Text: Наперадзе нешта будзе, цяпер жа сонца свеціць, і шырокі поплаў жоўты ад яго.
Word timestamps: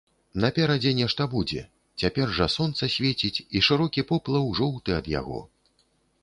Наперадзе 0.43 0.93
нешта 0.99 1.27
будзе, 1.33 1.61
цяпер 2.03 2.33
жа 2.37 2.47
сонца 2.55 2.89
свеціць, 2.95 3.43
і 3.57 3.63
шырокі 3.69 4.05
поплаў 4.13 4.49
жоўты 4.63 4.97
ад 4.99 5.05
яго. 5.19 5.39